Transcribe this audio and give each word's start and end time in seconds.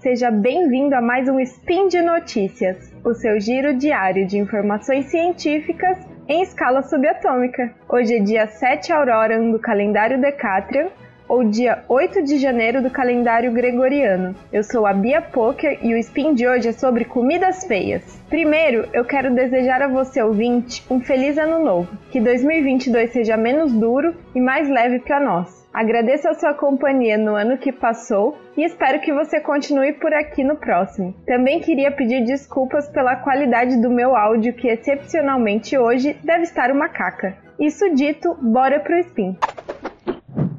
seja 0.00 0.30
bem-vindo 0.30 0.94
a 0.94 1.00
mais 1.00 1.28
um 1.28 1.40
Spin 1.40 1.88
de 1.88 2.02
Notícias, 2.02 2.92
o 3.04 3.14
seu 3.14 3.40
giro 3.40 3.76
diário 3.76 4.26
de 4.26 4.38
informações 4.38 5.06
científicas 5.06 5.98
em 6.28 6.42
escala 6.42 6.82
subatômica. 6.82 7.74
Hoje 7.88 8.16
é 8.16 8.18
dia 8.18 8.46
7 8.46 8.92
Aurora 8.92 9.40
do 9.40 9.58
calendário 9.58 10.20
Decatrian, 10.20 10.88
ou 11.28 11.42
dia 11.44 11.82
8 11.88 12.22
de 12.22 12.38
janeiro 12.38 12.82
do 12.82 12.90
calendário 12.90 13.50
gregoriano. 13.52 14.34
Eu 14.52 14.62
sou 14.62 14.86
a 14.86 14.92
Bia 14.92 15.20
Poker 15.20 15.78
e 15.82 15.94
o 15.94 15.98
spin 15.98 16.34
de 16.34 16.46
hoje 16.46 16.68
é 16.68 16.72
sobre 16.72 17.04
comidas 17.04 17.64
feias. 17.64 18.22
Primeiro, 18.28 18.88
eu 18.92 19.04
quero 19.04 19.34
desejar 19.34 19.82
a 19.82 19.88
você 19.88 20.22
ouvinte 20.22 20.84
um 20.90 21.00
feliz 21.00 21.36
ano 21.36 21.64
novo, 21.64 21.88
que 22.10 22.20
2022 22.20 23.10
seja 23.10 23.36
menos 23.36 23.72
duro 23.72 24.14
e 24.34 24.40
mais 24.40 24.68
leve 24.68 25.00
para 25.00 25.18
nós. 25.18 25.55
Agradeço 25.76 26.26
a 26.26 26.32
sua 26.32 26.54
companhia 26.54 27.18
no 27.18 27.34
ano 27.34 27.58
que 27.58 27.70
passou 27.70 28.34
e 28.56 28.64
espero 28.64 28.98
que 28.98 29.12
você 29.12 29.38
continue 29.38 29.92
por 29.92 30.10
aqui 30.14 30.42
no 30.42 30.56
próximo. 30.56 31.14
Também 31.26 31.60
queria 31.60 31.92
pedir 31.92 32.24
desculpas 32.24 32.88
pela 32.88 33.16
qualidade 33.16 33.78
do 33.82 33.90
meu 33.90 34.16
áudio, 34.16 34.54
que 34.54 34.68
excepcionalmente 34.68 35.76
hoje 35.76 36.16
deve 36.24 36.44
estar 36.44 36.70
uma 36.70 36.88
caca. 36.88 37.36
Isso 37.60 37.94
dito, 37.94 38.34
bora 38.40 38.80
pro 38.80 38.98
spin. 39.00 39.36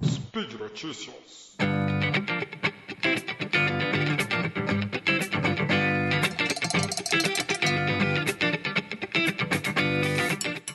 Speed 0.04 0.54
Notícias. 0.60 1.58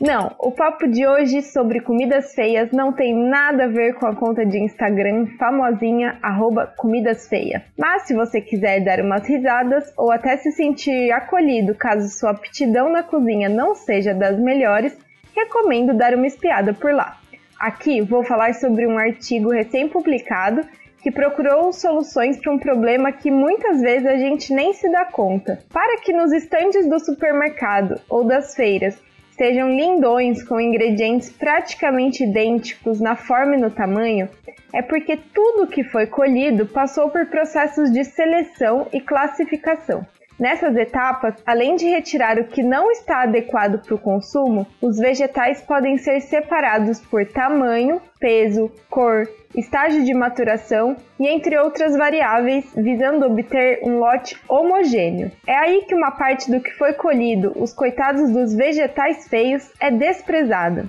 Não, 0.04 0.34
o 0.36 0.50
papo 0.50 0.88
de 0.88 1.06
hoje 1.06 1.42
sobre 1.42 1.78
comidas 1.78 2.34
feias 2.34 2.72
não 2.72 2.92
tem 2.92 3.14
nada 3.14 3.66
a 3.66 3.68
ver 3.68 3.94
com 3.94 4.04
a 4.04 4.16
conta 4.16 4.44
de 4.44 4.58
Instagram 4.58 5.28
famosinha 5.38 6.18
arroba 6.20 6.66
comidas 6.76 7.28
feias. 7.28 7.62
Mas 7.78 8.02
se 8.02 8.12
você 8.12 8.40
quiser 8.40 8.80
dar 8.80 8.98
umas 8.98 9.24
risadas 9.24 9.92
ou 9.96 10.10
até 10.10 10.36
se 10.38 10.50
sentir 10.50 11.12
acolhido 11.12 11.72
caso 11.76 12.08
sua 12.08 12.30
aptidão 12.30 12.90
na 12.90 13.04
cozinha 13.04 13.48
não 13.48 13.76
seja 13.76 14.12
das 14.12 14.36
melhores, 14.40 14.92
recomendo 15.36 15.94
dar 15.94 16.16
uma 16.16 16.26
espiada 16.26 16.74
por 16.74 16.92
lá. 16.92 17.20
Aqui 17.56 18.00
vou 18.00 18.24
falar 18.24 18.54
sobre 18.54 18.88
um 18.88 18.98
artigo 18.98 19.50
recém-publicado 19.50 20.62
que 21.00 21.12
procurou 21.12 21.72
soluções 21.72 22.40
para 22.40 22.52
um 22.52 22.58
problema 22.58 23.12
que 23.12 23.30
muitas 23.30 23.80
vezes 23.80 24.08
a 24.08 24.16
gente 24.16 24.52
nem 24.52 24.72
se 24.72 24.90
dá 24.90 25.04
conta. 25.04 25.60
Para 25.72 26.00
que 26.00 26.12
nos 26.12 26.32
estandes 26.32 26.88
do 26.88 26.98
supermercado 26.98 28.00
ou 28.08 28.24
das 28.24 28.56
feiras 28.56 29.00
estejam 29.32 29.74
lindões 29.74 30.42
com 30.42 30.60
ingredientes 30.60 31.30
praticamente 31.30 32.22
idênticos 32.22 33.00
na 33.00 33.16
forma 33.16 33.56
e 33.56 33.60
no 33.60 33.70
tamanho, 33.70 34.28
é 34.74 34.82
porque 34.82 35.16
tudo 35.16 35.66
que 35.66 35.82
foi 35.82 36.06
colhido 36.06 36.66
passou 36.66 37.08
por 37.08 37.26
processos 37.26 37.90
de 37.90 38.04
seleção 38.04 38.86
e 38.92 39.00
classificação. 39.00 40.06
Nessas 40.42 40.74
etapas, 40.74 41.36
além 41.46 41.76
de 41.76 41.86
retirar 41.86 42.36
o 42.36 42.48
que 42.48 42.64
não 42.64 42.90
está 42.90 43.22
adequado 43.22 43.80
para 43.80 43.94
o 43.94 43.98
consumo, 43.98 44.66
os 44.80 44.98
vegetais 44.98 45.62
podem 45.62 45.96
ser 45.96 46.20
separados 46.20 46.98
por 46.98 47.24
tamanho, 47.24 48.02
peso, 48.18 48.68
cor, 48.90 49.28
estágio 49.54 50.04
de 50.04 50.12
maturação 50.12 50.96
e 51.20 51.28
entre 51.28 51.56
outras 51.56 51.96
variáveis, 51.96 52.64
visando 52.74 53.24
obter 53.24 53.78
um 53.84 54.00
lote 54.00 54.36
homogêneo. 54.48 55.30
É 55.46 55.54
aí 55.54 55.84
que 55.86 55.94
uma 55.94 56.10
parte 56.10 56.50
do 56.50 56.60
que 56.60 56.72
foi 56.72 56.92
colhido, 56.92 57.52
os 57.54 57.72
coitados 57.72 58.28
dos 58.32 58.52
vegetais 58.52 59.28
feios, 59.28 59.70
é 59.78 59.92
desprezada. 59.92 60.86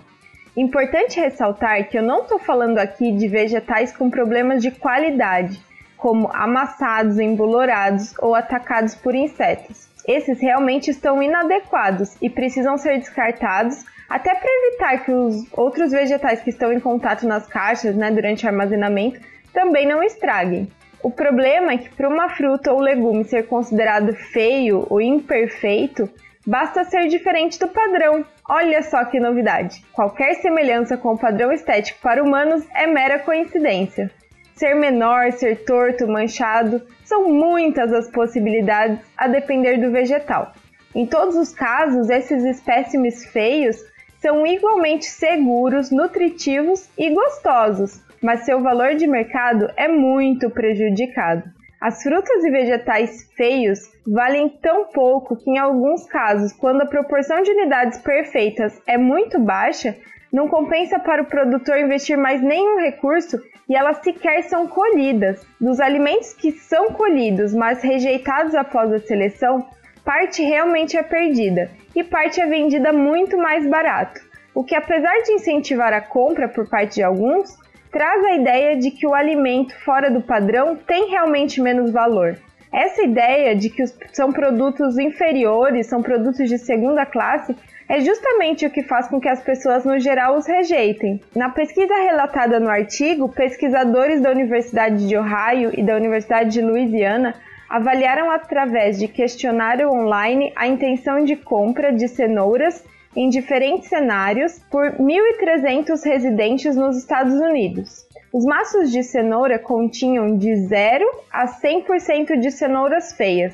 Importante 0.58 1.20
ressaltar 1.20 1.88
que 1.90 2.00
eu 2.00 2.02
não 2.02 2.24
estou 2.24 2.40
falando 2.40 2.80
aqui 2.80 3.12
de 3.12 3.28
vegetais 3.28 3.96
com 3.96 4.10
problemas 4.10 4.64
de 4.64 4.72
qualidade 4.72 5.62
como 6.04 6.30
amassados, 6.34 7.18
embolorados 7.18 8.14
ou 8.20 8.36
atacados 8.36 8.94
por 8.94 9.16
insetos. 9.16 9.88
Esses 10.06 10.42
realmente 10.42 10.92
estão 10.92 11.24
inadequados 11.24 12.18
e 12.22 12.30
precisam 12.30 12.78
ser 12.78 13.00
descartados 13.00 13.86
até 14.10 14.36
para 14.36 14.50
evitar 14.52 15.06
que 15.06 15.14
os 15.14 15.48
outros 15.54 15.94
vegetais 15.94 16.42
que 16.42 16.50
estão 16.50 16.74
em 16.74 16.80
contato 16.82 17.26
nas 17.26 17.48
caixas 17.48 17.96
né, 17.96 18.12
durante 18.12 18.46
o 18.46 18.50
armazenamento 18.50 19.22
também 19.54 19.88
não 19.88 20.04
estraguem. 20.04 20.70
O 21.02 21.10
problema 21.10 21.72
é 21.72 21.78
que 21.78 21.96
para 21.96 22.10
uma 22.10 22.28
fruta 22.32 22.74
ou 22.74 22.82
legume 22.82 23.24
ser 23.24 23.48
considerado 23.48 24.14
feio 24.14 24.86
ou 24.90 25.00
imperfeito, 25.00 26.10
basta 26.46 26.84
ser 26.84 27.08
diferente 27.08 27.58
do 27.58 27.70
padrão. 27.70 28.26
Olha 28.50 28.84
só 28.84 29.06
que 29.06 29.22
novidade! 29.22 29.82
Qualquer 29.94 30.34
semelhança 30.36 30.98
com 30.98 31.14
o 31.14 31.18
padrão 31.18 31.50
estético 31.50 32.02
para 32.02 32.22
humanos 32.22 32.68
é 32.76 32.88
mera 32.88 33.20
coincidência 33.20 34.12
ser 34.56 34.76
menor, 34.76 35.32
ser 35.32 35.64
torto, 35.66 36.08
manchado, 36.08 36.82
são 37.04 37.30
muitas 37.30 37.92
as 37.92 38.10
possibilidades 38.10 39.00
a 39.18 39.28
depender 39.28 39.78
do 39.78 39.92
vegetal. 39.92 40.54
Em 40.96 41.06
todos 41.06 41.36
os 41.36 41.54
casos, 41.54 42.10
esses 42.10 42.44
espécimes 42.44 43.26
feios 43.26 43.78
são 44.20 44.46
igualmente 44.46 45.06
seguros, 45.06 45.92
nutritivos 45.92 46.90
e 46.98 47.10
gostosos, 47.10 48.02
mas 48.22 48.46
seu 48.46 48.62
valor 48.62 48.96
de 48.96 49.06
mercado 49.06 49.70
é 49.76 49.88
muito 49.88 50.50
prejudicado. 50.50 51.44
As 51.82 52.02
frutas 52.02 52.42
e 52.46 52.50
vegetais 52.50 53.30
feios 53.36 53.80
valem 54.08 54.48
tão 54.48 54.86
pouco 54.86 55.36
que, 55.36 55.50
em 55.50 55.58
alguns 55.58 56.06
casos, 56.06 56.54
quando 56.54 56.82
a 56.82 56.86
proporção 56.86 57.42
de 57.42 57.52
unidades 57.52 58.00
perfeitas 58.00 58.82
é 58.88 58.98
muito 58.98 59.38
baixa, 59.38 59.94
não 60.34 60.48
compensa 60.48 60.98
para 60.98 61.22
o 61.22 61.28
produtor 61.28 61.78
investir 61.78 62.18
mais 62.18 62.42
nenhum 62.42 62.80
recurso 62.80 63.40
e 63.70 63.76
elas 63.76 63.98
sequer 63.98 64.42
são 64.46 64.68
colhidas. 64.68 65.46
Dos 65.62 65.80
alimentos 65.80 66.34
que 66.34 66.52
são 66.52 66.88
colhidos, 66.88 67.54
mas 67.54 67.84
rejeitados 67.84 68.56
após 68.56 68.92
a 68.92 69.00
seleção, 69.00 69.66
parte 70.04 70.42
realmente 70.42 70.98
é 70.98 71.04
perdida 71.04 71.70
e 71.96 72.04
parte 72.04 72.42
é 72.42 72.48
vendida 72.48 72.92
muito 72.92 73.38
mais 73.38 73.66
barato, 73.70 74.20
o 74.56 74.64
que, 74.64 74.76
apesar 74.76 75.22
de 75.22 75.34
incentivar 75.34 75.94
a 75.94 76.02
compra 76.02 76.50
por 76.50 76.68
parte 76.68 76.96
de 76.96 77.04
alguns, 77.04 77.56
traz 77.92 78.26
a 78.26 78.36
ideia 78.36 78.76
de 78.76 78.90
que 78.90 79.06
o 79.06 79.14
alimento 79.14 79.78
fora 79.86 80.10
do 80.10 80.22
padrão 80.22 80.76
tem 80.76 81.12
realmente 81.12 81.62
menos 81.62 81.92
valor. 81.92 82.38
Essa 82.72 83.04
ideia 83.04 83.56
de 83.56 83.70
que 83.70 83.86
são 84.12 84.32
produtos 84.32 84.98
inferiores, 84.98 85.86
são 85.86 86.02
produtos 86.02 86.50
de 86.50 86.58
segunda 86.58 87.06
classe, 87.06 87.56
é 87.88 88.00
justamente 88.02 88.66
o 88.66 88.70
que 88.70 88.84
faz 88.84 89.08
com 89.08 89.20
que 89.20 89.28
as 89.28 89.42
pessoas 89.42 89.84
no 89.84 90.00
geral 90.00 90.36
os 90.38 90.48
rejeitem. 90.48 91.22
Na 91.36 91.50
pesquisa 91.50 91.94
relatada 91.96 92.60
no 92.60 92.70
artigo, 92.70 93.30
pesquisadores 93.30 94.22
da 94.22 94.32
Universidade 94.32 95.08
de 95.08 95.18
Ohio 95.18 95.72
e 95.78 95.84
da 95.84 95.96
Universidade 95.96 96.52
de 96.52 96.62
Louisiana 96.62 97.36
avaliaram 97.70 98.30
através 98.30 99.00
de 99.00 99.08
questionário 99.08 99.90
online 99.90 100.54
a 100.56 100.68
intenção 100.68 101.24
de 101.24 101.36
compra 101.36 101.92
de 101.92 102.08
cenouras 102.08 102.84
em 103.16 103.30
diferentes 103.30 103.90
cenários 103.90 104.60
por 104.72 104.92
1.300 104.92 106.04
residentes 106.04 106.76
nos 106.76 106.98
Estados 106.98 107.34
Unidos. 107.34 108.08
Os 108.32 108.46
maços 108.46 108.92
de 108.92 109.04
cenoura 109.04 109.60
continham 109.60 110.38
de 110.38 110.56
0 110.56 111.06
a 111.32 111.46
100% 111.46 112.40
de 112.40 112.50
cenouras 112.50 113.14
feias, 113.14 113.54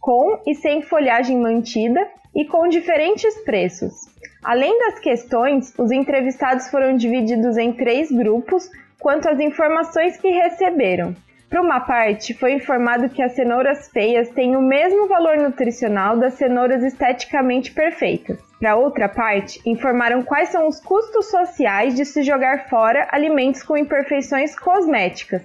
com 0.00 0.40
e 0.46 0.54
sem 0.54 0.82
folhagem 0.82 1.38
mantida 1.38 2.06
e 2.34 2.44
com 2.44 2.68
diferentes 2.68 3.34
preços. 3.44 4.08
Além 4.42 4.78
das 4.78 4.98
questões, 4.98 5.74
os 5.78 5.90
entrevistados 5.90 6.68
foram 6.70 6.96
divididos 6.96 7.56
em 7.58 7.72
três 7.72 8.10
grupos 8.10 8.70
quanto 8.98 9.28
às 9.28 9.38
informações 9.38 10.16
que 10.16 10.28
receberam. 10.28 11.14
Para 11.48 11.62
uma 11.62 11.80
parte, 11.80 12.32
foi 12.32 12.52
informado 12.52 13.08
que 13.08 13.20
as 13.20 13.32
cenouras 13.32 13.88
feias 13.90 14.28
têm 14.30 14.56
o 14.56 14.62
mesmo 14.62 15.08
valor 15.08 15.36
nutricional 15.36 16.16
das 16.16 16.34
cenouras 16.34 16.82
esteticamente 16.84 17.72
perfeitas. 17.72 18.38
Para 18.60 18.76
outra 18.76 19.08
parte, 19.08 19.60
informaram 19.66 20.22
quais 20.22 20.50
são 20.50 20.68
os 20.68 20.78
custos 20.78 21.28
sociais 21.28 21.96
de 21.96 22.04
se 22.04 22.22
jogar 22.22 22.68
fora 22.68 23.08
alimentos 23.10 23.64
com 23.64 23.76
imperfeições 23.76 24.56
cosméticas. 24.56 25.42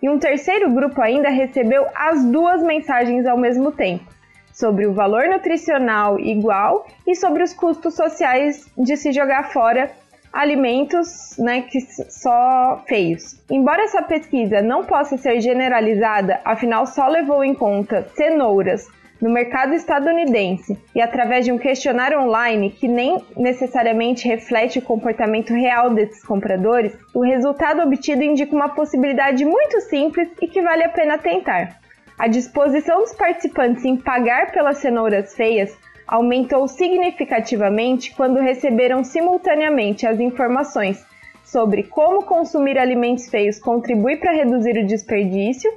E 0.00 0.08
um 0.08 0.20
terceiro 0.20 0.70
grupo 0.72 1.02
ainda 1.02 1.28
recebeu 1.28 1.84
as 1.96 2.24
duas 2.24 2.62
mensagens 2.62 3.26
ao 3.26 3.36
mesmo 3.36 3.72
tempo 3.72 4.19
sobre 4.52 4.86
o 4.86 4.92
valor 4.92 5.28
nutricional 5.28 6.18
igual 6.18 6.86
e 7.06 7.14
sobre 7.14 7.42
os 7.42 7.52
custos 7.52 7.94
sociais 7.94 8.70
de 8.76 8.96
se 8.96 9.12
jogar 9.12 9.52
fora 9.52 9.90
alimentos 10.32 11.36
né, 11.38 11.62
que 11.62 11.80
só 11.80 12.82
feios. 12.86 13.40
Embora 13.50 13.82
essa 13.82 14.02
pesquisa 14.02 14.62
não 14.62 14.84
possa 14.84 15.16
ser 15.16 15.40
generalizada, 15.40 16.40
afinal 16.44 16.86
só 16.86 17.08
levou 17.08 17.42
em 17.42 17.54
conta 17.54 18.06
cenouras 18.14 18.86
no 19.20 19.28
mercado 19.28 19.74
estadunidense 19.74 20.78
e 20.94 21.00
através 21.00 21.44
de 21.44 21.52
um 21.52 21.58
questionário 21.58 22.20
online 22.20 22.70
que 22.70 22.88
nem 22.88 23.22
necessariamente 23.36 24.26
reflete 24.26 24.78
o 24.78 24.82
comportamento 24.82 25.52
real 25.52 25.90
desses 25.90 26.24
compradores, 26.24 26.96
o 27.12 27.22
resultado 27.22 27.82
obtido 27.82 28.22
indica 28.22 28.54
uma 28.54 28.70
possibilidade 28.70 29.44
muito 29.44 29.80
simples 29.82 30.28
e 30.40 30.48
que 30.48 30.62
vale 30.62 30.84
a 30.84 30.88
pena 30.88 31.18
tentar. 31.18 31.80
A 32.20 32.28
disposição 32.28 32.98
dos 33.00 33.14
participantes 33.14 33.82
em 33.82 33.96
pagar 33.96 34.52
pelas 34.52 34.76
cenouras 34.76 35.34
feias 35.34 35.74
aumentou 36.06 36.68
significativamente 36.68 38.14
quando 38.14 38.40
receberam 38.40 39.02
simultaneamente 39.02 40.06
as 40.06 40.20
informações 40.20 41.02
sobre 41.42 41.82
como 41.82 42.22
consumir 42.26 42.78
alimentos 42.78 43.30
feios 43.30 43.58
contribui 43.58 44.18
para 44.18 44.32
reduzir 44.32 44.76
o 44.76 44.86
desperdício 44.86 45.72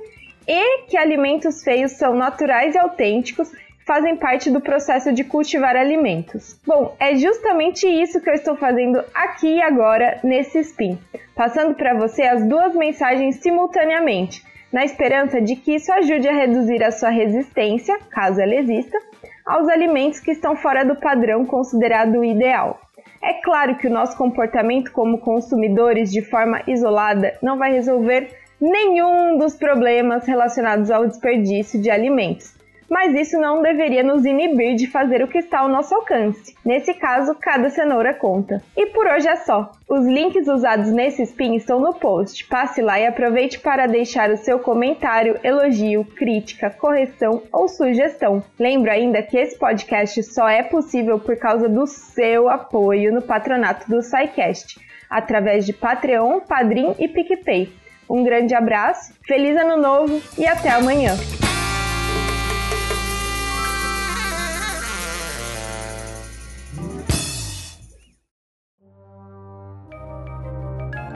e 0.46 0.82
que 0.88 0.98
alimentos 0.98 1.64
feios 1.64 1.94
são 1.94 2.14
naturais 2.14 2.76
e 2.76 2.78
autênticos 2.78 3.50
fazem 3.88 4.18
parte 4.18 4.52
do 4.52 4.60
processo 4.60 5.14
de 5.14 5.24
cultivar 5.24 5.78
alimentos. 5.78 6.60
Bom, 6.68 6.94
é 7.00 7.16
justamente 7.16 7.88
isso 7.88 8.20
que 8.20 8.30
eu 8.30 8.34
estou 8.34 8.58
fazendo 8.58 9.02
aqui 9.14 9.48
e 9.48 9.62
agora 9.62 10.20
nesse 10.22 10.60
spin, 10.60 11.00
passando 11.34 11.74
para 11.74 11.94
você 11.94 12.24
as 12.24 12.44
duas 12.44 12.76
mensagens 12.76 13.38
simultaneamente, 13.38 14.44
na 14.74 14.84
esperança 14.84 15.40
de 15.40 15.56
que 15.56 15.76
isso 15.76 15.94
ajude 15.94 16.28
a 16.28 16.34
reduzir 16.34 16.84
a 16.84 16.92
sua 16.92 17.10
resistência, 17.10 17.96
caso 18.10 18.42
ela 18.42 18.56
exista, 18.56 18.98
aos 19.46 19.70
alimentos 19.70 20.20
que 20.20 20.32
estão 20.32 20.56
fora 20.56 20.84
do 20.84 20.96
padrão 20.96 21.46
considerado 21.46 22.26
ideal. 22.26 22.82
É 23.22 23.34
claro 23.36 23.78
que 23.78 23.88
o 23.88 23.92
nosso 23.92 24.18
comportamento 24.18 24.92
como 24.92 25.20
consumidores 25.20 26.12
de 26.12 26.24
forma 26.24 26.64
isolada 26.68 27.38
não 27.42 27.58
vai 27.58 27.72
resolver 27.72 28.30
nenhum 28.60 29.38
dos 29.38 29.56
problemas 29.56 30.26
relacionados 30.26 30.90
ao 30.90 31.06
desperdício 31.06 31.80
de 31.80 31.92
alimentos 31.92 32.63
mas 32.94 33.16
isso 33.16 33.40
não 33.40 33.60
deveria 33.60 34.04
nos 34.04 34.24
inibir 34.24 34.76
de 34.76 34.86
fazer 34.86 35.24
o 35.24 35.28
que 35.28 35.40
está 35.40 35.62
ao 35.62 35.68
nosso 35.68 35.96
alcance. 35.96 36.56
Nesse 36.64 36.94
caso, 36.94 37.34
cada 37.34 37.68
cenoura 37.72 38.14
conta. 38.14 38.62
E 38.78 38.86
por 38.86 39.08
hoje 39.08 39.28
é 39.28 39.36
só. 39.36 39.72
Os 39.90 40.06
links 40.06 40.48
usados 40.48 40.92
nesse 40.92 41.24
spin 41.24 41.56
estão 41.56 41.80
no 41.80 41.96
post. 41.96 42.46
Passe 42.46 42.84
lá 42.84 43.00
e 43.00 43.08
aproveite 43.08 43.60
para 43.60 43.88
deixar 43.88 44.30
o 44.30 44.38
seu 44.38 44.60
comentário, 44.60 45.40
elogio, 45.44 46.06
crítica, 46.06 46.70
correção 46.70 47.42
ou 47.52 47.68
sugestão. 47.68 48.44
Lembro 48.60 48.92
ainda 48.92 49.24
que 49.24 49.40
esse 49.40 49.58
podcast 49.58 50.22
só 50.22 50.48
é 50.48 50.62
possível 50.62 51.18
por 51.18 51.36
causa 51.36 51.68
do 51.68 51.88
seu 51.88 52.48
apoio 52.48 53.12
no 53.12 53.24
patronato 53.24 53.90
do 53.90 54.04
SciCast, 54.04 54.80
através 55.10 55.66
de 55.66 55.74
Patreon, 55.74 56.42
Padrim 56.42 56.94
e 57.00 57.08
PicPay. 57.08 57.74
Um 58.08 58.24
grande 58.24 58.54
abraço, 58.54 59.16
feliz 59.26 59.58
ano 59.58 59.82
novo 59.82 60.22
e 60.38 60.46
até 60.46 60.70
amanhã! 60.70 61.14